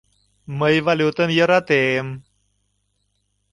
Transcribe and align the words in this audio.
«Мый 0.59 0.75
валютым 0.87 1.29
йӧратем!» 1.37 2.07